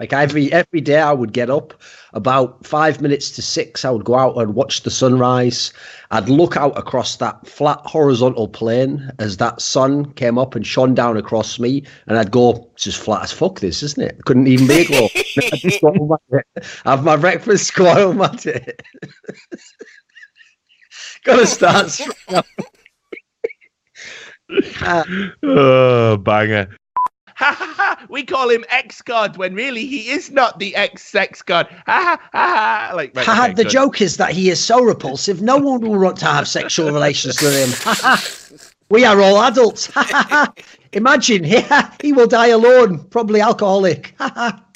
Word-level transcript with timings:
Like 0.00 0.14
every 0.14 0.50
every 0.50 0.80
day, 0.80 0.98
I 0.98 1.12
would 1.12 1.34
get 1.34 1.50
up 1.50 1.74
about 2.14 2.64
five 2.66 3.02
minutes 3.02 3.30
to 3.32 3.42
six. 3.42 3.84
I 3.84 3.90
would 3.90 4.04
go 4.04 4.14
out 4.14 4.38
and 4.38 4.54
watch 4.54 4.82
the 4.82 4.90
sunrise. 4.90 5.74
I'd 6.10 6.30
look 6.30 6.56
out 6.56 6.76
across 6.78 7.16
that 7.16 7.46
flat 7.46 7.80
horizontal 7.84 8.48
plane 8.48 9.10
as 9.18 9.36
that 9.36 9.60
sun 9.60 10.10
came 10.14 10.38
up 10.38 10.54
and 10.54 10.66
shone 10.66 10.94
down 10.94 11.18
across 11.18 11.58
me, 11.58 11.84
and 12.06 12.18
I'd 12.18 12.30
go, 12.30 12.70
"It's 12.72 12.84
just 12.84 12.96
flat 12.98 13.24
as 13.24 13.30
fuck. 13.30 13.60
This 13.60 13.82
isn't 13.82 14.02
it? 14.02 14.24
Couldn't 14.24 14.46
even 14.48 14.66
be 14.66 14.80
a 14.80 14.84
glow." 14.86 15.08
I'd 15.52 15.60
just 15.60 15.82
go 15.82 15.92
home 15.92 16.12
at 16.12 16.20
it, 16.56 16.66
have 16.86 17.04
my 17.04 17.16
breakfast, 17.16 17.74
go 17.74 17.92
home 17.92 18.22
at 18.22 18.46
it. 18.46 18.80
Gotta 21.24 21.46
start. 21.46 22.00
Uh, 24.82 25.04
Oh, 25.42 26.16
banger. 26.16 26.76
Ha 28.10 28.16
ha 28.16 28.18
ha! 28.18 28.18
We 28.18 28.24
call 28.24 28.50
him 28.50 28.64
X 28.70 29.02
God 29.02 29.36
when 29.36 29.54
really 29.54 29.86
he 29.86 30.10
is 30.10 30.30
not 30.30 30.58
the 30.58 30.74
X 30.76 31.02
sex 31.02 31.42
God. 31.42 31.68
Ha 31.68 31.82
ha 31.86 32.20
ha! 32.32 32.88
ha. 32.88 32.92
Like, 32.94 33.14
right, 33.14 33.26
Haha, 33.26 33.44
okay, 33.44 33.54
the 33.54 33.62
good. 33.64 33.70
joke 33.70 34.00
is 34.00 34.16
that 34.16 34.32
he 34.32 34.50
is 34.50 34.62
so 34.62 34.82
repulsive, 34.82 35.42
no 35.42 35.56
one 35.56 35.80
will 35.80 35.98
want 35.98 36.16
to 36.18 36.26
have 36.26 36.48
sexual 36.48 36.90
relations 36.90 37.40
with 37.40 37.54
him. 37.54 38.70
We 38.90 39.04
are 39.04 39.20
all 39.20 39.40
adults. 39.42 39.88
Imagine, 40.92 41.44
yeah, 41.44 41.92
he 42.02 42.12
will 42.12 42.26
die 42.26 42.48
alone, 42.48 43.04
probably 43.04 43.40
alcoholic. 43.40 44.14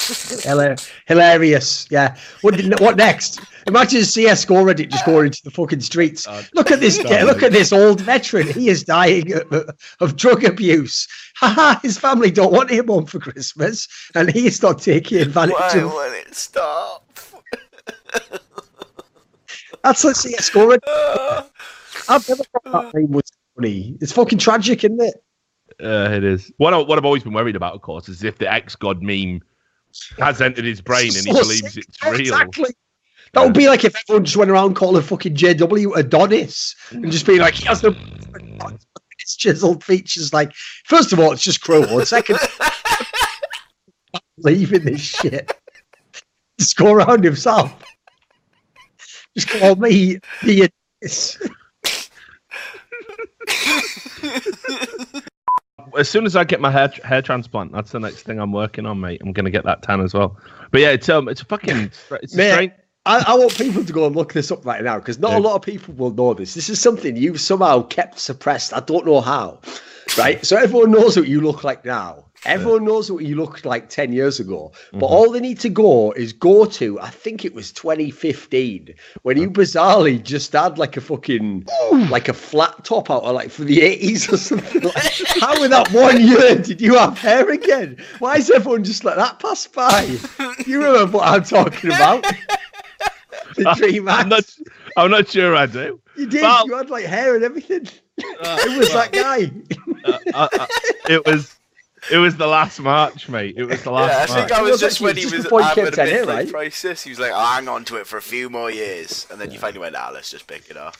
Haha. 0.06 0.36
Hila- 0.74 0.90
Hilarious, 1.06 1.86
yeah. 1.90 2.16
What, 2.42 2.56
did- 2.56 2.78
what 2.80 2.96
next? 2.96 3.40
Imagine 3.66 4.04
CS:GO 4.04 4.56
Reddit 4.64 4.90
just 4.90 5.06
going 5.06 5.26
into 5.26 5.40
the 5.42 5.50
fucking 5.50 5.80
streets. 5.80 6.26
Oh, 6.28 6.42
Look 6.52 6.70
at 6.70 6.80
this! 6.80 7.02
God. 7.02 7.24
Look 7.24 7.42
at 7.42 7.50
this 7.52 7.72
old 7.72 8.00
veteran. 8.02 8.46
He 8.48 8.68
is 8.68 8.84
dying 8.84 9.32
of, 9.32 9.70
of 10.00 10.16
drug 10.16 10.44
abuse. 10.44 11.08
Haha, 11.36 11.80
His 11.80 11.96
family 11.98 12.30
don't 12.30 12.52
want 12.52 12.68
him 12.70 12.88
home 12.88 13.06
for 13.06 13.18
Christmas, 13.18 13.88
and 14.14 14.30
he's 14.30 14.62
not 14.62 14.80
taking 14.82 15.18
advantage 15.18 15.54
Why 15.58 15.78
of. 15.78 15.92
won't 15.92 16.14
it 16.14 16.34
stop? 16.34 17.10
That's 19.82 20.02
what 20.04 20.16
CS:GO 20.16 20.68
Reddit. 20.76 20.80
Uh, 22.06 22.14
I've 22.16 22.28
never 22.28 22.42
thought 22.44 22.92
that 22.92 22.94
name 22.94 23.12
was 23.12 23.22
funny. 23.56 23.96
It's 24.00 24.12
fucking 24.12 24.38
tragic, 24.38 24.84
isn't 24.84 25.00
it? 25.00 25.14
Uh, 25.82 26.10
it 26.12 26.22
is. 26.24 26.52
What, 26.58 26.74
I, 26.74 26.78
what 26.78 26.98
I've 26.98 27.04
always 27.04 27.22
been 27.22 27.32
worried 27.32 27.56
about, 27.56 27.72
of 27.74 27.80
course, 27.82 28.08
is 28.10 28.22
if 28.24 28.36
the 28.38 28.52
ex 28.52 28.74
god 28.76 29.00
meme 29.02 29.40
has 30.18 30.40
entered 30.40 30.64
his 30.64 30.80
brain 30.80 31.06
and 31.16 31.26
he 31.26 31.32
So 31.32 31.32
believes 31.40 31.74
sick. 31.74 31.84
it's 31.88 32.02
real. 32.04 32.20
Exactly. 32.20 32.74
That 33.32 33.42
would 33.44 33.54
be 33.54 33.66
like 33.68 33.84
if 33.84 33.96
everyone 33.96 34.24
just 34.24 34.36
went 34.36 34.50
around 34.50 34.74
calling 34.74 35.02
fucking 35.02 35.34
JW 35.34 35.96
Adonis 35.96 36.76
and 36.90 37.10
just 37.10 37.26
being 37.26 37.40
like, 37.40 37.54
he 37.54 37.66
has 37.66 37.82
no 37.82 37.94
it's 39.24 39.36
chiseled 39.36 39.82
features. 39.82 40.32
Like, 40.32 40.52
first 40.84 41.12
of 41.12 41.18
all, 41.18 41.32
it's 41.32 41.42
just 41.42 41.60
cruel. 41.60 41.98
And 41.98 42.06
second, 42.06 42.38
leaving 44.38 44.84
this 44.84 45.00
shit. 45.00 45.52
Just 46.58 46.76
go 46.76 46.92
around 46.92 47.24
himself. 47.24 47.72
Just 49.36 49.48
call 49.48 49.74
me 49.76 50.20
the 50.44 50.70
Adonis. 51.02 51.38
As 55.98 56.08
soon 56.08 56.26
as 56.26 56.36
I 56.36 56.44
get 56.44 56.60
my 56.60 56.70
hair 56.70 56.92
hair 57.04 57.22
transplant, 57.22 57.72
that's 57.72 57.92
the 57.92 58.00
next 58.00 58.22
thing 58.22 58.38
I'm 58.38 58.52
working 58.52 58.86
on, 58.86 59.00
mate. 59.00 59.20
I'm 59.24 59.32
gonna 59.32 59.50
get 59.50 59.64
that 59.64 59.82
tan 59.82 60.00
as 60.00 60.14
well. 60.14 60.38
But 60.70 60.80
yeah, 60.80 60.90
it's 60.90 61.08
um, 61.08 61.28
it's 61.28 61.42
a 61.42 61.44
fucking, 61.44 61.76
it's 61.76 62.10
a 62.10 62.28
strange. 62.28 62.72
I, 63.06 63.22
I 63.28 63.34
want 63.34 63.56
people 63.58 63.84
to 63.84 63.92
go 63.92 64.06
and 64.06 64.16
look 64.16 64.32
this 64.32 64.50
up 64.50 64.64
right 64.64 64.82
now 64.82 64.98
because 64.98 65.18
not 65.18 65.32
Yeah. 65.32 65.38
a 65.38 65.40
lot 65.40 65.56
of 65.56 65.62
people 65.62 65.92
will 65.94 66.12
know 66.12 66.32
this. 66.34 66.54
This 66.54 66.68
is 66.70 66.80
something 66.80 67.16
you've 67.16 67.40
somehow 67.40 67.82
kept 67.82 68.18
suppressed. 68.18 68.72
I 68.72 68.80
don't 68.80 69.04
know 69.04 69.20
how. 69.20 69.60
Right? 70.16 70.44
So 70.44 70.56
everyone 70.56 70.90
knows 70.90 71.16
what 71.16 71.28
you 71.28 71.40
look 71.40 71.64
like 71.64 71.84
now. 71.84 72.24
Everyone 72.46 72.84
knows 72.84 73.10
what 73.10 73.24
you 73.24 73.36
looked 73.36 73.64
like 73.64 73.88
10 73.88 74.12
years 74.12 74.38
ago. 74.38 74.70
But 74.92 74.98
Mm-hmm. 74.98 75.02
all 75.04 75.30
they 75.30 75.40
need 75.40 75.58
to 75.60 75.70
go 75.70 76.12
is 76.12 76.32
go 76.34 76.66
to, 76.66 77.00
I 77.00 77.08
think 77.08 77.44
it 77.46 77.54
was 77.54 77.72
2015, 77.72 78.94
when 79.22 79.38
you 79.38 79.50
bizarrely 79.50 80.22
just 80.22 80.52
had 80.52 80.76
like 80.78 80.96
a 80.98 81.00
fucking, 81.00 81.66
like 82.10 82.28
a 82.28 82.34
flat 82.34 82.84
top 82.84 83.10
out, 83.10 83.22
of 83.22 83.34
like 83.34 83.50
for 83.50 83.64
the 83.64 83.78
80s 83.78 84.30
or 84.32 84.36
something. 84.36 84.82
Like, 84.82 84.94
how 85.40 85.62
in 85.62 85.70
that 85.70 85.90
one 85.92 86.20
year 86.20 86.54
did 86.56 86.82
you 86.82 86.96
have 86.98 87.16
hair 87.18 87.48
again? 87.50 87.96
Why 88.18 88.36
is 88.36 88.50
everyone 88.50 88.84
just 88.84 89.04
let 89.04 89.16
that 89.16 89.38
pass 89.38 89.66
by? 89.66 90.18
You 90.66 90.82
remember 90.84 91.16
what 91.18 91.26
I'm 91.26 91.44
talking 91.44 91.90
about? 91.92 92.26
The 93.64 93.74
Dream 93.76 94.08
I'm 94.08 94.28
not, 94.28 94.40
Act. 94.40 94.58
I'm 94.96 95.10
not 95.10 95.28
sure 95.28 95.54
I 95.56 95.66
do. 95.66 96.00
You 96.16 96.26
did. 96.26 96.42
Well- 96.42 96.66
you 96.66 96.76
had 96.76 96.90
like 96.90 97.04
hair 97.06 97.34
and 97.34 97.42
everything. 97.44 97.88
Uh, 98.40 98.58
It 98.68 98.78
was 98.78 98.92
that 98.92 99.10
guy. 99.12 99.50
uh, 100.04 100.18
uh, 100.32 100.48
uh, 100.60 100.66
it 101.08 101.26
was, 101.26 101.56
it 102.12 102.18
was 102.18 102.36
the 102.36 102.46
last 102.46 102.78
March, 102.78 103.28
mate. 103.28 103.54
It 103.56 103.64
was 103.64 103.82
the 103.82 103.90
last 103.90 104.10
yeah, 104.12 104.16
I 104.16 104.26
March. 104.38 104.48
think 104.48 104.58
I 104.58 104.62
was 104.62 104.70
was 104.72 104.80
just 104.80 104.94
actually 104.96 105.06
when 105.06 105.16
he 105.16 105.22
just 105.22 105.34
was 105.34 105.42
before 105.44 105.60
he 105.62 105.66
having 105.66 105.86
a 105.88 105.90
kept 105.90 106.08
it 106.08 106.12
here, 106.14 106.24
midlife 106.24 106.34
right? 106.36 106.50
crisis. 106.50 107.02
He 107.02 107.10
was 107.10 107.18
like, 107.18 107.32
"I'll 107.32 107.54
hang 107.56 107.66
on 107.66 107.84
to 107.86 107.96
it 107.96 108.06
for 108.06 108.16
a 108.16 108.22
few 108.22 108.48
more 108.48 108.70
years," 108.70 109.26
and 109.30 109.40
then 109.40 109.50
you 109.50 109.58
finally 109.58 109.80
went, 109.80 109.96
"Ah, 109.96 110.10
let's 110.14 110.30
just 110.30 110.46
pick 110.46 110.70
it 110.70 110.76
up." 110.76 110.96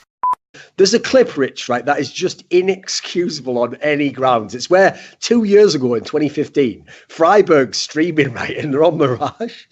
There's 0.76 0.94
a 0.94 0.98
clip, 0.98 1.36
Rich, 1.36 1.68
right, 1.68 1.84
that 1.84 2.00
is 2.00 2.12
just 2.12 2.42
inexcusable 2.50 3.58
on 3.58 3.76
any 3.76 4.10
grounds. 4.10 4.56
It's 4.56 4.68
where 4.68 4.98
two 5.20 5.44
years 5.44 5.76
ago 5.76 5.94
in 5.94 6.02
2015, 6.02 6.84
friberg's 7.08 7.78
streaming, 7.78 8.32
right, 8.34 8.56
and 8.56 8.74
they're 8.74 8.82
on 8.82 8.98
Mirage. 8.98 9.66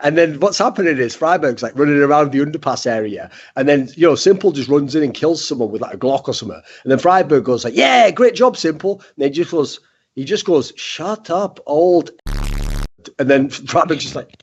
And 0.00 0.18
then 0.18 0.40
what's 0.40 0.58
happening 0.58 0.98
is 0.98 1.16
friberg's 1.16 1.62
like 1.62 1.78
running 1.78 2.02
around 2.02 2.32
the 2.32 2.40
underpass 2.40 2.86
area. 2.86 3.30
And 3.54 3.68
then, 3.68 3.88
you 3.94 4.08
know, 4.08 4.16
Simple 4.16 4.50
just 4.50 4.68
runs 4.68 4.96
in 4.96 5.04
and 5.04 5.14
kills 5.14 5.44
someone 5.44 5.70
with 5.70 5.80
like 5.80 5.94
a 5.94 5.98
Glock 5.98 6.26
or 6.26 6.34
something. 6.34 6.60
And 6.82 6.90
then 6.90 6.98
friberg 6.98 7.44
goes 7.44 7.64
like, 7.64 7.76
yeah, 7.76 8.10
great 8.10 8.34
job, 8.34 8.56
Simple. 8.56 9.00
And 9.16 9.24
he 9.24 9.30
just 9.30 9.52
goes, 9.52 9.78
he 10.16 10.24
just 10.24 10.44
goes, 10.44 10.72
shut 10.74 11.30
up, 11.30 11.60
old. 11.66 12.10
And 13.20 13.30
then 13.30 13.48
friberg's 13.48 14.02
just 14.02 14.16
like, 14.16 14.34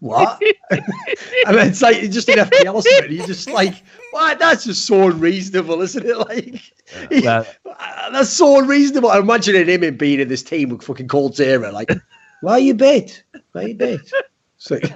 what? 0.00 0.40
And 0.70 1.56
mean, 1.56 1.68
it's 1.68 1.82
like 1.82 2.10
just 2.10 2.28
an 2.28 2.38
FPL 2.38 2.82
summit. 2.82 3.10
You 3.10 3.26
just 3.26 3.48
like, 3.50 3.82
why? 4.10 4.34
That's 4.34 4.64
just 4.64 4.86
so 4.86 5.08
unreasonable, 5.08 5.80
isn't 5.82 6.04
it? 6.06 6.18
Like, 6.28 7.22
that- 7.22 7.56
uh, 7.66 8.10
that's 8.12 8.30
so 8.30 8.58
unreasonable. 8.60 9.10
I'm 9.10 9.22
imagining 9.22 9.66
him 9.68 9.84
in 9.84 9.96
being 9.96 10.20
in 10.20 10.28
this 10.28 10.42
team 10.42 10.70
with 10.70 10.82
fucking 10.82 11.08
coldzera. 11.08 11.72
Like, 11.72 11.90
why 12.40 12.52
are 12.52 12.58
you 12.58 12.74
bait? 12.74 13.22
Why 13.52 13.64
are 13.64 13.68
you 13.68 13.74
bait? 13.74 14.12
Like, 14.70 14.84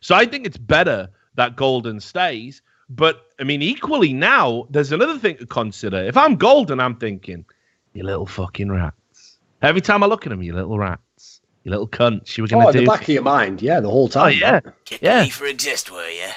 So 0.00 0.14
I 0.14 0.26
think 0.26 0.46
it's 0.46 0.56
better 0.56 1.08
that 1.34 1.56
Golden 1.56 2.00
stays. 2.00 2.62
But 2.88 3.26
I 3.38 3.44
mean, 3.44 3.60
equally 3.62 4.12
now, 4.12 4.66
there's 4.70 4.92
another 4.92 5.18
thing 5.18 5.36
to 5.38 5.46
consider. 5.46 5.98
If 5.98 6.16
I'm 6.16 6.36
Golden, 6.36 6.80
I'm 6.80 6.96
thinking, 6.96 7.44
you 7.92 8.04
little 8.04 8.26
fucking 8.26 8.70
rats. 8.70 9.38
Every 9.60 9.80
time 9.80 10.02
I 10.02 10.06
look 10.06 10.24
at 10.26 10.32
him, 10.32 10.42
you 10.42 10.54
little 10.54 10.78
rats, 10.78 11.02
you 11.68 11.70
little 11.70 11.88
cunt. 11.88 12.26
She 12.26 12.40
was 12.40 12.52
oh, 12.52 12.56
gonna 12.58 12.70
in 12.70 12.84
the 12.84 12.90
back 12.90 13.02
of 13.02 13.08
your 13.08 13.22
mind, 13.22 13.62
yeah, 13.62 13.80
the 13.80 13.90
whole 13.90 14.04
oh 14.04 14.08
time. 14.08 14.36
yeah, 14.38 14.60
Get 14.84 15.02
Yeah. 15.02 15.22
yeah. 15.22 15.30
for 15.30 15.46
exist, 15.46 15.90
were 15.90 16.08
you? 16.08 16.28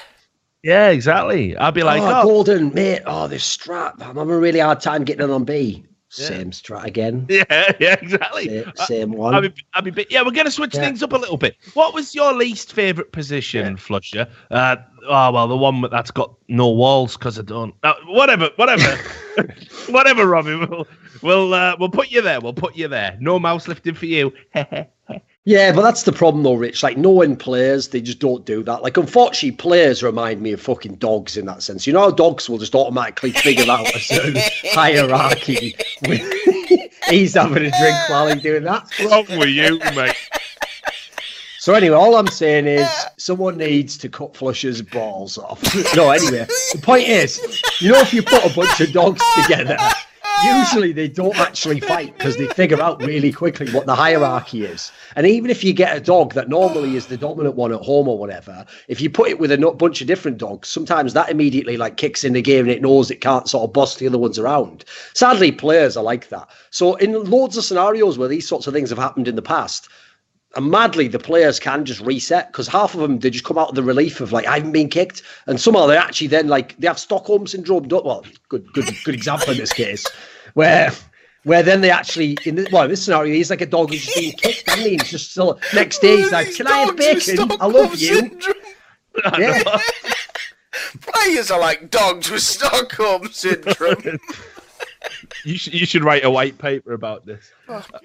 yeah, 0.62 0.88
exactly. 0.90 1.56
I'd 1.56 1.74
be 1.74 1.82
like, 1.82 2.02
oh, 2.02 2.20
oh, 2.20 2.22
Golden, 2.22 2.72
mate. 2.74 3.02
Oh, 3.06 3.26
this 3.28 3.56
strat. 3.56 3.94
I'm 4.00 4.16
having 4.16 4.34
a 4.34 4.38
really 4.38 4.60
hard 4.60 4.80
time 4.80 5.04
getting 5.04 5.24
it 5.24 5.30
on 5.30 5.44
B. 5.44 5.84
Yeah. 6.18 6.26
Same 6.26 6.50
strat 6.50 6.84
again. 6.84 7.26
yeah, 7.30 7.72
yeah, 7.80 7.96
exactly. 8.00 8.48
Same, 8.48 8.72
same 8.76 9.12
one. 9.12 9.34
I'd 9.34 9.54
be, 9.54 9.64
I'd 9.72 9.94
be, 9.94 10.06
yeah, 10.10 10.22
we're 10.22 10.30
going 10.30 10.44
to 10.44 10.52
switch 10.52 10.74
Yeah. 10.74 10.82
things 10.82 11.02
up 11.02 11.14
a 11.14 11.16
little 11.16 11.38
bit. 11.38 11.56
What 11.72 11.94
was 11.94 12.14
your 12.14 12.34
least 12.34 12.74
favorite 12.74 13.12
position, 13.12 13.76
flusha? 13.78 14.28
Uh, 14.50 14.76
oh 15.08 15.32
well, 15.32 15.48
the 15.48 15.56
one 15.56 15.80
that's 15.90 16.10
got 16.10 16.34
no 16.48 16.68
walls 16.68 17.16
because 17.16 17.38
I 17.38 17.42
don't. 17.42 17.74
Uh, 17.82 17.94
whatever, 18.08 18.50
whatever, 18.56 18.98
whatever, 19.88 20.26
Robbie. 20.26 20.56
We'll 20.56 20.86
we'll 21.22 21.54
uh, 21.54 21.76
we'll 21.80 21.88
put 21.88 22.10
you 22.10 22.20
there. 22.20 22.40
We'll 22.40 22.52
put 22.52 22.76
you 22.76 22.88
there. 22.88 23.16
No 23.18 23.38
mouse 23.38 23.66
lifting 23.66 23.94
for 23.94 24.06
you. 24.06 24.34
Yeah, 25.44 25.72
but 25.72 25.82
that's 25.82 26.04
the 26.04 26.12
problem 26.12 26.44
though, 26.44 26.54
Rich. 26.54 26.84
Like 26.84 26.96
knowing 26.96 27.36
players, 27.36 27.88
they 27.88 28.00
just 28.00 28.20
don't 28.20 28.44
do 28.44 28.62
that. 28.62 28.82
Like 28.82 28.96
unfortunately, 28.96 29.56
players 29.56 30.02
remind 30.02 30.40
me 30.40 30.52
of 30.52 30.60
fucking 30.60 30.96
dogs 30.96 31.36
in 31.36 31.46
that 31.46 31.64
sense. 31.64 31.84
You 31.86 31.92
know 31.92 32.00
how 32.00 32.10
dogs 32.12 32.48
will 32.48 32.58
just 32.58 32.74
automatically 32.76 33.32
figure 33.32 33.70
out 33.70 33.92
a 33.92 33.98
certain 33.98 34.36
hierarchy. 34.72 35.74
He's 37.08 37.34
having 37.34 37.64
a 37.64 37.70
drink 37.70 38.08
while 38.08 38.28
he's 38.28 38.42
doing 38.42 38.62
that. 38.62 38.84
What's 38.98 39.28
wrong 39.28 39.38
with 39.38 39.48
you, 39.48 39.78
mate? 39.94 40.14
So 41.58 41.74
anyway, 41.74 41.96
all 41.96 42.16
I'm 42.16 42.28
saying 42.28 42.66
is 42.66 42.88
someone 43.18 43.58
needs 43.58 43.98
to 43.98 44.08
cut 44.08 44.34
flusha's 44.34 44.82
balls 44.82 45.36
off. 45.38 45.62
no, 45.96 46.10
anyway, 46.10 46.46
the 46.72 46.80
point 46.82 47.06
is, 47.08 47.38
you 47.80 47.92
know, 47.92 48.00
if 48.00 48.14
you 48.14 48.22
put 48.22 48.44
a 48.44 48.54
bunch 48.54 48.80
of 48.80 48.92
dogs 48.92 49.22
together, 49.42 49.76
usually 50.58 50.92
they 50.92 51.08
don't 51.08 51.36
actually 51.38 51.80
fight 51.80 52.16
because 52.16 52.36
they 52.36 52.46
figure 52.48 52.80
out 52.80 53.02
really 53.02 53.32
quickly 53.32 53.70
what 53.72 53.86
the 53.86 53.94
hierarchy 53.94 54.64
is. 54.64 54.92
And 55.16 55.26
even 55.26 55.50
if 55.50 55.62
you 55.62 55.72
get 55.72 55.96
a 55.96 56.00
dog 56.00 56.34
that 56.34 56.48
normally 56.48 56.96
is 56.96 57.06
the 57.06 57.16
dominant 57.16 57.56
one 57.56 57.72
at 57.72 57.80
home 57.80 58.08
or 58.08 58.18
whatever, 58.18 58.64
if 58.88 59.00
you 59.00 59.10
put 59.10 59.28
it 59.28 59.38
with 59.38 59.52
a 59.52 59.58
bunch 59.78 60.00
of 60.00 60.06
different 60.06 60.38
dogs, 60.38 60.68
sometimes 60.68 61.14
that 61.14 61.30
immediately 61.30 61.76
like 61.76 61.96
kicks 61.96 62.24
in 62.24 62.32
the 62.32 62.42
game 62.42 62.60
and 62.60 62.70
it 62.70 62.82
knows 62.82 63.10
it 63.10 63.20
can't 63.20 63.48
sort 63.48 63.64
of 63.64 63.72
boss 63.72 63.96
the 63.96 64.06
other 64.06 64.18
ones 64.18 64.38
around. 64.38 64.84
Sadly, 65.14 65.52
players 65.52 65.96
are 65.96 66.04
like 66.04 66.28
that. 66.28 66.48
So 66.70 66.94
in 66.96 67.12
loads 67.24 67.56
of 67.56 67.64
scenarios 67.64 68.18
where 68.18 68.28
these 68.28 68.48
sorts 68.48 68.66
of 68.66 68.74
things 68.74 68.90
have 68.90 68.98
happened 68.98 69.28
in 69.28 69.36
the 69.36 69.42
past, 69.42 69.88
and 70.54 70.70
madly 70.70 71.08
the 71.08 71.18
players 71.18 71.58
can 71.58 71.82
just 71.84 72.02
reset 72.02 72.52
because 72.52 72.68
half 72.68 72.92
of 72.92 73.00
them 73.00 73.18
they 73.20 73.30
just 73.30 73.44
come 73.44 73.56
out 73.56 73.70
of 73.70 73.74
the 73.74 73.82
relief 73.82 74.20
of 74.20 74.32
like 74.32 74.46
I 74.46 74.56
haven't 74.56 74.72
been 74.72 74.90
kicked, 74.90 75.22
and 75.46 75.58
somehow 75.58 75.86
they 75.86 75.96
actually 75.96 76.26
then 76.26 76.48
like 76.48 76.76
they 76.76 76.86
have 76.86 76.98
Stockholm 76.98 77.46
syndrome. 77.46 77.88
Well, 77.88 78.24
good 78.48 78.70
good 78.74 78.94
good 79.04 79.14
example 79.14 79.52
in 79.52 79.56
this 79.56 79.72
case 79.72 80.06
where 80.54 80.92
Where 81.44 81.62
then 81.64 81.80
they 81.80 81.90
actually 81.90 82.38
in 82.44 82.54
this 82.54 82.70
well, 82.70 82.84
in 82.84 82.90
this 82.90 83.04
scenario, 83.04 83.34
he's 83.34 83.50
like 83.50 83.60
a 83.60 83.66
dog 83.66 83.90
who's 83.90 84.04
just 84.04 84.16
being 84.16 84.32
kicked, 84.32 84.68
and 84.68 84.80
he's 84.80 85.10
just 85.10 85.32
still 85.32 85.58
next 85.74 85.98
day 85.98 86.18
he's 86.18 86.30
like, 86.30 86.54
"Can 86.54 86.68
I 86.68 86.78
have 86.78 86.96
bacon? 86.96 87.50
I 87.60 87.66
love 87.66 87.96
you." 87.96 88.38
Yeah. 89.38 89.62
Players 91.00 91.50
are 91.50 91.58
like 91.60 91.90
dogs 91.90 92.30
with 92.30 92.42
Stockholm 92.42 93.28
syndrome. 93.32 94.18
You 95.44 95.58
should 95.58 95.74
you 95.74 95.84
should 95.84 96.04
write 96.04 96.24
a 96.24 96.30
white 96.30 96.58
paper 96.58 96.92
about 96.92 97.26
this. 97.26 97.50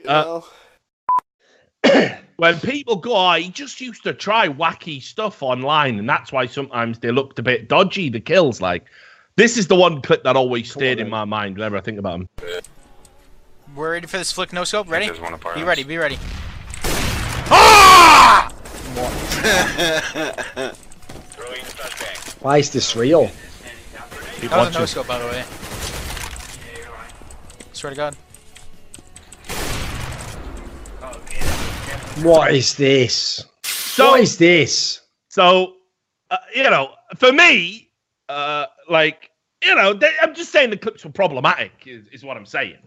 Uh. 0.07 0.41
When 2.37 2.59
people 2.59 2.97
go, 2.97 3.15
oh, 3.15 3.33
he 3.33 3.49
just 3.49 3.81
used 3.81 4.03
to 4.03 4.13
try 4.13 4.47
wacky 4.47 5.01
stuff 5.01 5.41
online, 5.41 5.97
and 5.97 6.07
that's 6.07 6.31
why 6.31 6.45
sometimes 6.45 6.99
they 6.99 7.09
looked 7.11 7.39
a 7.39 7.43
bit 7.43 7.67
dodgy. 7.67 8.09
The 8.09 8.19
kills, 8.19 8.61
like 8.61 8.85
this, 9.37 9.57
is 9.57 9.67
the 9.67 9.75
one 9.75 10.01
clip 10.01 10.23
that 10.23 10.35
always 10.35 10.69
stayed 10.71 10.99
in 10.99 11.09
my 11.09 11.23
mind 11.23 11.55
whenever 11.55 11.77
I 11.77 11.81
think 11.81 11.99
about 11.99 12.19
him. 12.19 12.29
We're 13.75 13.93
ready 13.93 14.07
for 14.07 14.17
this 14.17 14.31
flick 14.31 14.51
no 14.51 14.63
scope. 14.63 14.89
Ready? 14.89 15.05
there's 15.05 15.19
one 15.19 15.33
up 15.33 15.45
our 15.45 15.53
Be 15.55 15.63
ready. 15.63 15.83
Be 15.83 15.97
ready. 15.97 16.17
Ah! 17.49 18.51
Why 22.41 22.57
is 22.57 22.71
this 22.71 22.95
real? 22.95 23.29
Keep 24.41 24.49
That 24.49 24.57
was 24.57 24.75
a 24.75 24.79
no 24.79 24.85
scope, 24.85 25.07
by 25.07 25.19
the 25.19 25.25
way. 25.25 25.43
Swear 27.73 27.91
to 27.91 27.95
God. 27.95 28.15
What 32.23 32.53
is 32.55 32.75
this? 32.75 33.45
So, 33.63 34.11
what 34.11 34.21
is 34.21 34.37
this? 34.37 35.01
so 35.29 35.75
uh, 36.31 36.37
you 36.55 36.63
know, 36.63 36.93
for 37.15 37.31
me, 37.31 37.89
uh, 38.27 38.65
like 38.89 39.26
you 39.63 39.75
know, 39.75 39.93
they, 39.93 40.11
I'm 40.21 40.33
just 40.35 40.51
saying 40.51 40.69
the 40.69 40.77
clips 40.77 41.03
were 41.05 41.11
problematic. 41.11 41.71
Is, 41.85 42.07
is 42.09 42.23
what 42.23 42.37
I'm 42.37 42.45
saying. 42.45 42.77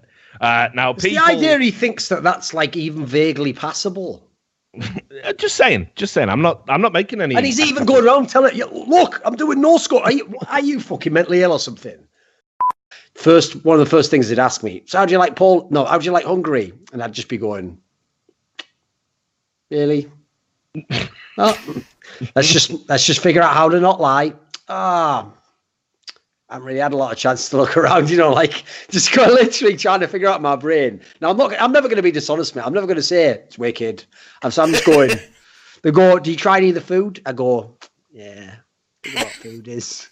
Uh, 0.40 0.68
now, 0.74 0.92
people, 0.92 1.10
the 1.10 1.18
idea 1.18 1.58
he 1.58 1.70
thinks 1.70 2.08
that 2.08 2.22
that's 2.22 2.54
like 2.54 2.76
even 2.76 3.04
vaguely 3.04 3.52
passable, 3.52 4.30
Uh, 5.24 5.32
just 5.34 5.56
saying, 5.56 5.90
just 5.96 6.14
saying. 6.14 6.28
I'm 6.28 6.40
not, 6.40 6.62
I'm 6.68 6.80
not 6.80 6.92
making 6.92 7.20
any. 7.20 7.34
and 7.34 7.44
he's 7.44 7.58
even 7.60 7.84
going 7.92 8.04
around 8.04 8.28
telling 8.28 8.56
you, 8.56 8.66
"Look, 8.66 9.20
I'm 9.24 9.34
doing 9.34 9.60
no 9.60 9.76
scope. 9.76 10.04
Are 10.04 10.12
you, 10.12 10.32
are 10.48 10.60
you 10.60 10.80
fucking 10.80 11.12
mentally 11.12 11.42
ill 11.42 11.52
or 11.52 11.58
something?" 11.58 11.98
First, 13.14 13.64
one 13.64 13.78
of 13.78 13.84
the 13.84 13.90
first 13.90 14.10
things 14.10 14.28
they'd 14.28 14.38
ask 14.38 14.62
me, 14.62 14.82
"So 14.86 14.98
how 14.98 15.04
do 15.04 15.12
you 15.12 15.18
like 15.18 15.34
Paul? 15.34 15.66
No, 15.70 15.84
how 15.84 15.98
do 15.98 16.04
you 16.04 16.12
like 16.12 16.24
Hungary?" 16.24 16.72
And 16.92 17.02
I'd 17.02 17.12
just 17.12 17.28
be 17.28 17.36
going, 17.36 17.78
"Really? 19.70 20.10
Oh, 21.38 21.58
let's 22.34 22.52
just 22.52 22.70
let's 22.88 23.04
just 23.06 23.20
figure 23.20 23.42
out 23.42 23.54
how 23.54 23.68
to 23.68 23.80
not 23.80 24.00
lie." 24.00 24.34
Ah. 24.68 25.32
I 26.50 26.54
haven't 26.54 26.66
really 26.66 26.80
had 26.80 26.92
a 26.92 26.96
lot 26.96 27.12
of 27.12 27.18
chance 27.18 27.48
to 27.50 27.56
look 27.56 27.76
around, 27.76 28.10
you 28.10 28.16
know, 28.16 28.32
like 28.32 28.64
just 28.90 29.12
go 29.12 29.26
literally 29.26 29.76
trying 29.76 30.00
to 30.00 30.08
figure 30.08 30.28
out 30.28 30.42
my 30.42 30.56
brain. 30.56 31.00
Now 31.20 31.30
I'm 31.30 31.36
not, 31.36 31.54
I'm 31.60 31.72
never 31.72 31.88
going 31.88 31.96
to 31.96 32.02
be 32.02 32.10
dishonest, 32.10 32.56
mate. 32.56 32.66
I'm 32.66 32.74
never 32.74 32.86
going 32.86 32.96
to 32.96 33.02
say 33.02 33.26
it's 33.26 33.58
wicked. 33.58 34.04
I'm, 34.42 34.50
so 34.50 34.62
I'm 34.62 34.70
just 34.70 34.84
going. 34.84 35.10
they 35.82 35.90
go, 35.90 36.18
do 36.18 36.30
you 36.30 36.36
try 36.36 36.58
any 36.58 36.70
of 36.70 36.74
the 36.74 36.80
food? 36.80 37.22
I 37.24 37.32
go, 37.32 37.76
yeah. 38.10 38.56
Know 39.06 39.22
what 39.22 39.32
food 39.32 39.68
is? 39.68 40.08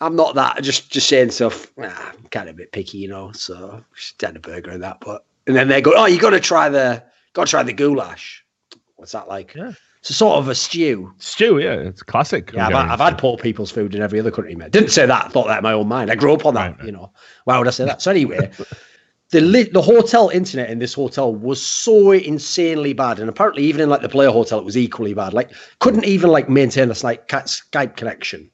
I'm 0.00 0.14
not 0.14 0.34
that. 0.34 0.62
Just 0.62 0.90
just 0.90 1.08
saying 1.08 1.30
stuff. 1.30 1.72
Ah, 1.80 2.12
I'm 2.12 2.24
kind 2.28 2.48
of 2.48 2.54
a 2.54 2.58
bit 2.58 2.72
picky, 2.72 2.98
you 2.98 3.08
know. 3.08 3.32
So 3.32 3.82
just 3.96 4.20
had 4.20 4.36
a 4.36 4.40
burger 4.40 4.70
and 4.70 4.82
that, 4.82 5.00
but 5.00 5.24
and 5.46 5.56
then 5.56 5.68
they 5.68 5.80
go, 5.80 5.94
oh, 5.96 6.06
you 6.06 6.20
got 6.20 6.30
to 6.30 6.40
try 6.40 6.68
the, 6.68 7.02
got 7.32 7.46
to 7.46 7.50
try 7.50 7.62
the 7.62 7.72
goulash. 7.72 8.44
What's 8.96 9.12
that 9.12 9.28
like? 9.28 9.54
Yeah. 9.54 9.72
It's 10.04 10.10
a 10.10 10.12
sort 10.12 10.36
of 10.36 10.48
a 10.48 10.54
stew. 10.54 11.14
Stew, 11.16 11.60
yeah, 11.60 11.76
it's 11.76 12.02
classic. 12.02 12.52
Yeah, 12.52 12.66
I've, 12.66 12.74
I've 12.74 13.00
had 13.00 13.16
poor 13.16 13.38
people's 13.38 13.70
food 13.70 13.94
in 13.94 14.02
every 14.02 14.20
other 14.20 14.30
country, 14.30 14.54
mate. 14.54 14.70
Didn't 14.70 14.90
say 14.90 15.06
that. 15.06 15.24
I 15.24 15.28
thought 15.30 15.46
that 15.46 15.56
in 15.56 15.62
my 15.62 15.72
own 15.72 15.88
mind. 15.88 16.10
I 16.10 16.14
grew 16.14 16.34
up 16.34 16.44
on 16.44 16.52
that, 16.52 16.76
right. 16.76 16.84
you 16.84 16.92
know. 16.92 17.10
Why 17.44 17.56
would 17.56 17.66
I 17.66 17.70
say 17.70 17.86
that? 17.86 18.02
So 18.02 18.10
anyway, 18.10 18.50
the 19.30 19.40
li- 19.40 19.70
the 19.72 19.80
hotel 19.80 20.28
internet 20.28 20.68
in 20.68 20.78
this 20.78 20.92
hotel 20.92 21.34
was 21.34 21.64
so 21.64 22.10
insanely 22.10 22.92
bad, 22.92 23.18
and 23.18 23.30
apparently 23.30 23.64
even 23.64 23.80
in 23.80 23.88
like 23.88 24.02
the 24.02 24.10
player 24.10 24.30
hotel, 24.30 24.58
it 24.58 24.66
was 24.66 24.76
equally 24.76 25.14
bad. 25.14 25.32
Like 25.32 25.52
couldn't 25.78 26.04
even 26.04 26.28
like 26.28 26.50
maintain 26.50 26.90
a 26.90 26.96
like 27.02 27.26
Skype 27.26 27.96
connection. 27.96 28.50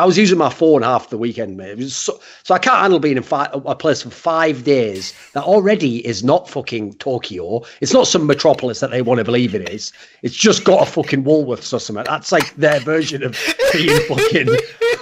I 0.00 0.06
was 0.06 0.16
using 0.16 0.38
my 0.38 0.48
phone 0.48 0.80
half 0.80 1.10
the 1.10 1.18
weekend, 1.18 1.58
mate. 1.58 1.78
So, 1.90 2.18
so 2.42 2.54
I 2.54 2.58
can't 2.58 2.78
handle 2.78 2.98
being 2.98 3.18
in 3.18 3.22
fi- 3.22 3.50
a 3.52 3.74
place 3.74 4.00
for 4.00 4.08
five 4.08 4.64
days 4.64 5.12
that 5.34 5.44
already 5.44 6.06
is 6.06 6.24
not 6.24 6.48
fucking 6.48 6.94
Tokyo. 6.94 7.62
It's 7.82 7.92
not 7.92 8.06
some 8.06 8.26
metropolis 8.26 8.80
that 8.80 8.90
they 8.90 9.02
want 9.02 9.18
to 9.18 9.24
believe 9.24 9.54
it 9.54 9.68
is. 9.68 9.92
It's 10.22 10.34
just 10.34 10.64
got 10.64 10.88
a 10.88 10.90
fucking 10.90 11.22
Woolworths 11.22 11.74
or 11.74 11.80
something. 11.80 12.04
That's 12.06 12.32
like 12.32 12.54
their 12.54 12.80
version 12.80 13.22
of 13.22 13.38
being 13.74 14.00
fucking. 14.08 14.48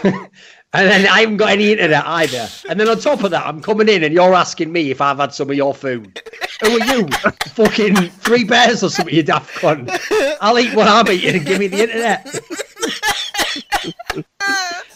and 0.73 0.91
then 0.91 1.07
I 1.07 1.21
haven't 1.21 1.37
got 1.37 1.51
any 1.51 1.71
internet 1.71 2.05
either. 2.05 2.49
And 2.69 2.81
then 2.81 2.89
on 2.89 2.99
top 2.99 3.23
of 3.23 3.31
that, 3.31 3.47
I'm 3.47 3.63
coming 3.63 3.89
in 3.89 4.03
and 4.03 4.13
you're 4.13 4.35
asking 4.35 4.73
me 4.73 4.91
if 4.91 5.01
I've 5.01 5.19
had 5.19 5.33
some 5.33 5.49
of 5.49 5.57
your 5.57 5.75
food. 5.75 6.21
Who 6.63 6.81
are 6.81 6.97
you? 6.97 7.07
fucking 7.53 7.95
three 7.95 8.43
bears 8.43 8.83
or 8.83 8.91
something, 8.91 9.15
you 9.15 9.23
daft 9.23 9.55
cunt. 9.61 9.97
I'll 10.41 10.59
eat 10.59 10.75
what 10.75 10.89
I'm 10.89 11.07
eating 11.09 11.37
and 11.37 11.47
give 11.47 11.61
me 11.61 11.69
the 11.69 11.83
internet. 11.83 12.27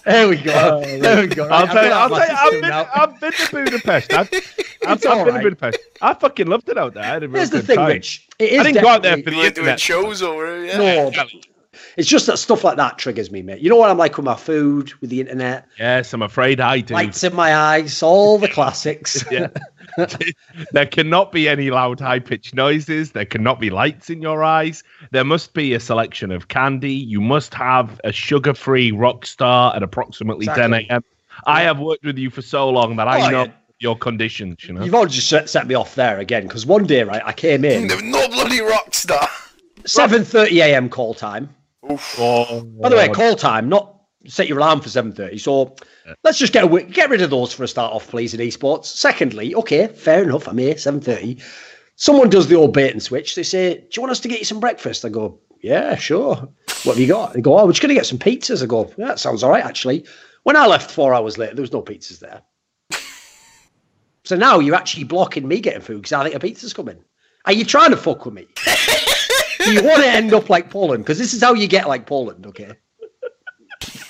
There 0.05 0.29
we 0.29 0.37
go. 0.37 0.53
Uh, 0.53 0.81
there 0.81 1.21
we 1.23 1.29
go. 1.29 1.49
I'll 1.49 1.67
Right, 1.67 1.73
tell 1.73 1.85
you, 1.85 1.93
I've 1.93 2.13
I'll 2.13 2.19
tell 2.19 2.29
you, 2.29 2.35
I've 2.37 2.61
been. 2.61 2.73
I've 2.73 3.21
been 3.21 3.33
to 3.33 3.51
Budapest. 3.65 4.13
I've, 4.13 4.31
I've, 4.87 4.89
I've 4.89 5.01
been 5.01 5.11
right. 5.11 5.35
to 5.35 5.43
Budapest. 5.43 5.79
I 6.01 6.15
fucking 6.15 6.47
loved 6.49 6.69
it 6.69 6.77
out 6.79 6.95
there. 6.95 7.05
I 7.05 7.07
had 7.07 7.23
a 7.23 7.29
real 7.29 7.37
Here's 7.37 7.51
the 7.51 7.63
thing, 7.63 7.77
time. 7.77 7.89
Rich. 7.89 8.29
It 8.39 8.53
is 8.53 8.61
I 8.61 8.63
didn't 8.65 8.83
go 8.83 8.89
out 8.89 9.03
there 9.03 9.17
for 9.19 9.31
the 9.31 9.31
You 9.31 9.37
were 9.37 9.43
doing 9.43 9.49
internet. 9.69 9.81
shows 9.81 10.23
over 10.23 10.65
yeah. 10.65 10.77
No, 10.79 11.11
but 11.15 11.29
it's 11.97 12.09
just 12.09 12.27
that 12.27 12.39
stuff 12.39 12.65
like 12.65 12.77
that 12.77 12.99
triggers 12.99 13.31
me, 13.31 13.43
mate. 13.43 13.61
You 13.61 13.69
know 13.71 13.77
what 13.77 13.91
I'm 13.91 13.99
like 13.99 14.17
with 14.17 14.25
my 14.27 14.35
food, 14.37 14.93
with 15.01 15.11
the 15.11 15.21
internet, 15.21 15.67
Yes, 15.79 16.13
I'm 16.13 16.23
afraid 16.23 16.61
I 16.61 16.81
do. 16.81 16.95
lights 16.95 17.23
in 17.25 17.35
my 17.35 17.55
eyes, 17.55 18.03
all 18.03 18.39
the 18.39 18.49
classics. 18.49 19.25
Yeah. 19.31 19.49
there 20.73 20.87
cannot 20.87 21.33
be 21.33 21.49
any 21.49 21.71
loud, 21.71 22.01
high 22.01 22.19
pitched 22.19 22.55
noises. 22.55 23.13
There 23.13 23.27
cannot 23.27 23.61
be 23.61 23.69
lights 23.69 24.09
in 24.09 24.23
your 24.23 24.43
eyes. 24.43 24.83
There 25.11 25.25
must 25.25 25.53
be 25.53 25.75
a 25.75 25.81
selection 25.81 26.31
of 26.31 26.49
candy. 26.49 26.95
You 26.95 27.21
must 27.21 27.53
have 27.55 28.01
a 28.05 28.11
sugar 28.13 28.55
free 28.55 28.91
rock 28.93 29.27
star 29.27 29.75
at 29.77 29.83
approximately 29.83 30.47
10 30.47 30.73
Exactly. 30.73 30.87
a.m. 30.91 31.05
I 31.47 31.63
have 31.63 31.79
worked 31.79 32.05
with 32.05 32.17
you 32.17 32.31
for 32.31 32.41
so 32.43 32.71
long 32.71 32.97
that 32.97 33.07
I 33.09 33.27
Oh, 33.27 33.31
know 33.31 33.45
yeah. 33.45 33.53
your 33.81 33.97
conditions, 33.99 34.65
you 34.65 34.73
know. 34.73 34.83
You've 34.83 34.95
already 34.95 35.13
just 35.13 35.29
set, 35.29 35.51
set 35.51 35.67
me 35.67 35.75
off 35.75 35.95
there 35.95 36.19
again 36.21 36.47
because 36.47 36.65
one 36.65 36.87
day, 36.87 37.03
right, 37.03 37.23
I 37.25 37.33
came 37.35 37.63
in 37.65 37.87
no 38.11 38.29
bloody 38.29 38.61
rock 38.63 38.95
star. 38.95 39.29
7:30 39.85 40.53
a.m. 40.63 40.89
call 40.89 41.13
time. 41.15 41.55
Oh, 41.83 42.63
By 42.81 42.89
the 42.89 42.97
way, 42.97 43.09
call 43.09 43.35
time, 43.35 43.69
not 43.69 43.97
set 44.27 44.49
your 44.49 44.59
alarm 44.59 44.81
for 44.81 44.89
7:30. 44.89 45.41
So 45.41 45.75
let's 46.23 46.39
just 46.39 46.53
get 46.53 46.65
away, 46.65 46.85
get 46.85 47.11
rid 47.11 47.23
of 47.23 47.31
those 47.31 47.53
for 47.53 47.65
a 47.65 47.69
start 47.69 47.93
off, 47.93 48.09
please, 48.09 48.35
in 48.35 48.41
esports. 48.41 48.87
Secondly, 48.87 49.55
okay, 49.55 49.89
fair 49.89 50.23
enough. 50.23 50.47
I'm 50.47 50.59
here 50.59 50.75
7:30. 50.75 51.43
Someone 51.97 52.31
does 52.31 52.49
the 52.49 52.55
old 52.57 52.73
bait 52.73 52.93
and 52.93 53.03
switch. 53.03 53.35
They 53.35 53.43
say, 53.43 53.75
"Do 53.75 53.89
you 53.95 54.03
want 54.03 54.13
us 54.13 54.21
to 54.21 54.29
get 54.29 54.39
you 54.39 54.45
some 54.45 54.61
breakfast?" 54.61 55.05
I 55.05 55.09
go, 55.09 55.41
"Yeah, 55.61 55.97
sure." 55.97 56.49
What 56.85 56.95
have 56.95 56.99
you 56.99 57.07
got? 57.09 57.33
They 57.33 57.41
go, 57.41 57.59
"Oh, 57.59 57.67
we're 57.67 57.73
just 57.73 57.83
going 57.83 57.91
to 57.91 57.95
get 57.95 58.07
some 58.07 58.19
pizzas." 58.19 58.63
I 58.63 58.67
go, 58.67 58.93
"Yeah, 58.97 59.09
that 59.09 59.21
sounds 59.21 59.43
all 59.43 59.51
right, 59.51 59.65
actually." 59.65 60.05
When 60.45 60.57
I 60.57 60.67
left 60.67 60.91
four 60.91 61.15
hours 61.15 61.39
later, 61.39 61.55
there 61.55 61.63
was 61.63 61.73
no 61.73 61.83
pizzas 61.83 62.21
there. 62.21 62.43
So 64.25 64.37
now 64.37 64.61
you're 64.61 64.77
actually 64.77 65.03
blocking 65.03 65.49
me 65.49 65.59
getting 65.59 65.81
food 65.81 65.97
because 65.97 66.13
I 66.13 66.23
think 66.23 66.37
a 66.37 66.39
pizza's 66.39 66.73
coming. 66.73 67.03
Are 67.45 67.53
you 67.53 67.65
trying 67.65 67.91
to 67.91 67.97
fuck 67.97 68.25
with 68.25 68.35
me? 68.35 68.47
Do 69.65 69.73
you 69.73 69.83
want 69.83 70.03
to 70.03 70.09
end 70.09 70.33
up 70.35 70.51
like 70.51 70.71
Poland? 70.71 71.05
Because 71.05 71.19
this 71.19 71.35
is 71.35 71.43
how 71.43 71.55
you 71.55 71.67
get 71.67 71.89
like 71.89 72.07
Poland, 72.07 72.47
okay? 72.47 72.73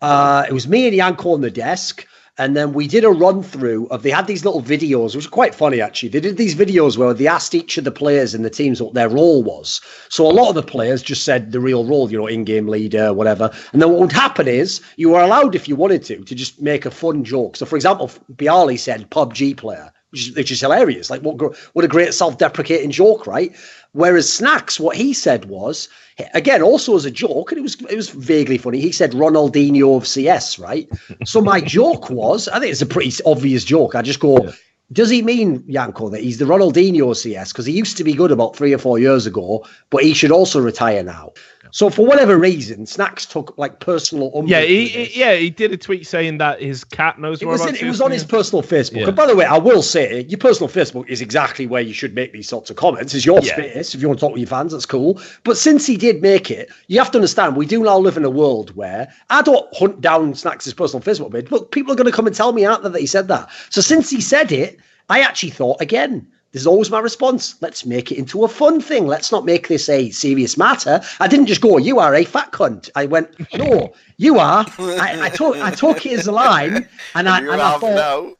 Uh, 0.00 0.44
it 0.48 0.52
was 0.52 0.68
me 0.68 0.86
and 0.86 0.94
Janko 0.96 1.32
on 1.32 1.40
the 1.40 1.50
desk, 1.50 2.06
and 2.38 2.56
then 2.56 2.72
we 2.72 2.86
did 2.86 3.04
a 3.04 3.10
run 3.10 3.42
through 3.42 3.86
of. 3.88 4.02
They 4.02 4.10
had 4.10 4.26
these 4.26 4.44
little 4.44 4.62
videos, 4.62 5.14
which 5.14 5.24
were 5.24 5.30
quite 5.30 5.54
funny 5.54 5.80
actually. 5.80 6.10
They 6.10 6.20
did 6.20 6.36
these 6.36 6.54
videos 6.54 6.96
where 6.96 7.14
they 7.14 7.26
asked 7.26 7.54
each 7.54 7.76
of 7.78 7.84
the 7.84 7.90
players 7.90 8.34
in 8.34 8.42
the 8.42 8.50
teams 8.50 8.82
what 8.82 8.94
their 8.94 9.08
role 9.08 9.42
was. 9.42 9.80
So 10.08 10.26
a 10.26 10.32
lot 10.32 10.48
of 10.48 10.54
the 10.54 10.62
players 10.62 11.02
just 11.02 11.24
said 11.24 11.52
the 11.52 11.60
real 11.60 11.84
role, 11.84 12.10
you 12.10 12.18
know, 12.18 12.26
in-game 12.26 12.68
leader, 12.68 13.12
whatever. 13.12 13.50
And 13.72 13.82
then 13.82 13.90
what 13.90 14.00
would 14.00 14.12
happen 14.12 14.48
is 14.48 14.80
you 14.96 15.10
were 15.10 15.20
allowed, 15.20 15.54
if 15.54 15.68
you 15.68 15.76
wanted 15.76 16.04
to, 16.04 16.22
to 16.22 16.34
just 16.34 16.60
make 16.60 16.86
a 16.86 16.90
fun 16.90 17.24
joke. 17.24 17.56
So 17.56 17.66
for 17.66 17.76
example, 17.76 18.10
byali 18.32 18.78
said 18.78 19.10
PUBG 19.10 19.56
player, 19.56 19.92
which 20.14 20.28
is, 20.28 20.36
which 20.36 20.50
is 20.52 20.60
hilarious. 20.60 21.10
Like 21.10 21.22
what 21.22 21.58
what 21.72 21.84
a 21.84 21.88
great 21.88 22.14
self-deprecating 22.14 22.92
joke, 22.92 23.26
right? 23.26 23.52
Whereas 23.92 24.26
Snax, 24.26 24.78
what 24.78 24.96
he 24.96 25.12
said 25.12 25.46
was, 25.46 25.88
again, 26.34 26.62
also 26.62 26.94
as 26.94 27.04
a 27.04 27.10
joke, 27.10 27.50
and 27.50 27.58
it 27.58 27.62
was 27.62 27.74
it 27.90 27.96
was 27.96 28.10
vaguely 28.10 28.56
funny. 28.56 28.80
He 28.80 28.92
said 28.92 29.10
Ronaldinho 29.10 29.96
of 29.96 30.06
CS, 30.06 30.58
right? 30.58 30.88
So 31.24 31.40
my 31.40 31.60
joke 31.76 32.10
was, 32.10 32.46
I 32.46 32.60
think 32.60 32.70
it's 32.70 32.82
a 32.82 32.86
pretty 32.86 33.12
obvious 33.26 33.64
joke. 33.64 33.96
I 33.96 34.02
just 34.02 34.20
go, 34.20 34.52
Does 34.92 35.08
he 35.08 35.22
mean, 35.22 35.64
Janko, 35.70 36.10
that 36.10 36.20
he's 36.20 36.38
the 36.38 36.44
Ronaldinho 36.44 37.16
CS? 37.16 37.52
Because 37.52 37.64
he 37.66 37.72
used 37.72 37.96
to 37.96 38.04
be 38.04 38.12
good 38.12 38.30
about 38.30 38.54
three 38.54 38.72
or 38.74 38.78
four 38.78 38.98
years 38.98 39.26
ago, 39.26 39.66
but 39.90 40.02
he 40.02 40.12
should 40.12 40.30
also 40.30 40.60
retire 40.60 41.02
now. 41.02 41.32
So 41.70 41.88
for 41.88 42.04
whatever 42.06 42.36
reason, 42.38 42.84
Snax 42.84 43.28
took 43.28 43.56
like 43.56 43.80
personal 43.80 44.30
Yeah, 44.46 44.60
he, 44.60 44.86
he- 44.86 45.18
yeah, 45.18 45.34
he 45.34 45.48
did 45.48 45.72
a 45.72 45.76
tweet 45.78 46.06
saying 46.06 46.38
that 46.38 46.60
his 46.60 46.84
cat 46.84 47.18
knows 47.18 47.40
It 47.40 47.46
was, 47.46 47.64
in, 47.66 47.74
it 47.74 47.84
was 47.84 48.02
on 48.02 48.10
his 48.10 48.24
personal 48.24 48.62
Facebook. 48.62 49.00
Yeah. 49.00 49.06
And 49.08 49.16
by 49.16 49.26
the 49.26 49.34
way, 49.34 49.46
I 49.46 49.56
will 49.56 49.82
say 49.82 50.20
your 50.28 50.38
personal 50.38 50.68
Facebook 50.68 51.08
is 51.08 51.22
exactly 51.22 51.66
where 51.66 51.80
you 51.82 51.94
should 51.94 52.14
make 52.14 52.32
these 52.32 52.48
sorts 52.48 52.68
of 52.68 52.76
comments. 52.76 53.14
It's 53.14 53.24
your 53.24 53.40
Yeah. 53.40 53.54
space. 53.54 53.94
If 53.94 54.02
you 54.02 54.08
want 54.08 54.20
to 54.20 54.26
talk 54.26 54.32
with 54.32 54.40
your 54.42 54.48
fans, 54.48 54.72
that's 54.72 54.86
cool. 54.86 55.20
But 55.44 55.56
since 55.56 55.86
he 55.86 55.96
did 55.96 56.20
make 56.20 56.50
it, 56.50 56.68
you 56.88 56.98
have 56.98 57.10
to 57.12 57.18
understand 57.18 57.56
we 57.56 57.66
do 57.66 57.82
now 57.82 57.98
live 57.98 58.18
in 58.18 58.24
a 58.24 58.30
world 58.30 58.76
where 58.76 59.10
I 59.30 59.40
don't 59.40 59.66
hunt 59.74 60.02
down 60.02 60.34
Snax' 60.34 60.76
personal 60.76 61.02
Facebook 61.02 61.32
page, 61.32 61.48
but 61.48 61.70
people 61.72 61.92
are 61.92 61.96
going 61.96 62.06
to 62.10 62.12
come 62.12 62.26
and 62.26 62.36
tell 62.36 62.52
me 62.52 62.66
out 62.66 62.82
there 62.82 62.92
that 62.92 63.00
he 63.00 63.06
said 63.06 63.28
that. 63.28 63.48
So 63.70 63.80
since 63.80 64.10
he 64.10 64.20
said 64.20 64.52
it, 64.52 64.73
I 65.08 65.20
actually 65.20 65.50
thought 65.50 65.80
again. 65.80 66.26
This 66.52 66.62
is 66.62 66.66
always 66.68 66.88
my 66.88 67.00
response. 67.00 67.56
Let's 67.60 67.84
make 67.84 68.12
it 68.12 68.18
into 68.18 68.44
a 68.44 68.48
fun 68.48 68.80
thing. 68.80 69.08
Let's 69.08 69.32
not 69.32 69.44
make 69.44 69.66
this 69.66 69.88
a 69.88 70.10
serious 70.10 70.56
matter. 70.56 71.00
I 71.18 71.26
didn't 71.26 71.46
just 71.46 71.60
go, 71.60 71.78
"You 71.78 71.98
are 71.98 72.14
a 72.14 72.24
fat 72.24 72.52
cunt." 72.52 72.90
I 72.94 73.06
went, 73.06 73.28
"No, 73.54 73.92
you 74.18 74.38
are." 74.38 74.64
I, 74.78 75.22
I 75.22 75.28
took 75.30 75.56
I 75.56 75.72
took 75.72 76.06
it 76.06 76.12
as 76.16 76.28
a 76.28 76.32
line, 76.32 76.88
and 77.16 77.28
I 77.28 77.40
you 77.42 77.50
and 77.50 77.60
I 77.60 77.78
thought, 77.78 77.94
now. 77.96 78.36